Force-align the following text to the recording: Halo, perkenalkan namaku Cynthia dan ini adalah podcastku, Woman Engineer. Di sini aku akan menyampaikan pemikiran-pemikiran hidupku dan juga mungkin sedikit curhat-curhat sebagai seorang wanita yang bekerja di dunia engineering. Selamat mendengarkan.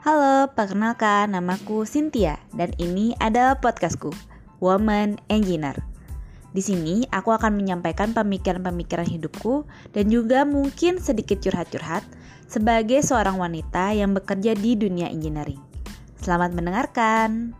Halo, 0.00 0.48
perkenalkan 0.56 1.36
namaku 1.36 1.84
Cynthia 1.84 2.40
dan 2.56 2.72
ini 2.80 3.12
adalah 3.20 3.60
podcastku, 3.60 4.08
Woman 4.56 5.20
Engineer. 5.28 5.76
Di 6.56 6.64
sini 6.64 7.04
aku 7.12 7.36
akan 7.36 7.60
menyampaikan 7.60 8.16
pemikiran-pemikiran 8.16 9.04
hidupku 9.04 9.68
dan 9.92 10.08
juga 10.08 10.48
mungkin 10.48 10.96
sedikit 10.96 11.44
curhat-curhat 11.44 12.00
sebagai 12.48 13.04
seorang 13.04 13.36
wanita 13.36 13.92
yang 13.92 14.16
bekerja 14.16 14.56
di 14.56 14.72
dunia 14.72 15.12
engineering. 15.12 15.60
Selamat 16.16 16.56
mendengarkan. 16.56 17.52